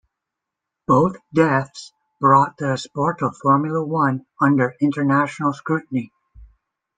Both 0.87 1.17
deaths 1.31 1.93
brought 2.19 2.57
the 2.57 2.75
sport 2.77 3.21
of 3.21 3.37
Formula 3.37 3.85
One 3.85 4.25
under 4.41 4.73
international 4.81 5.53
scrutiny. 5.53 6.11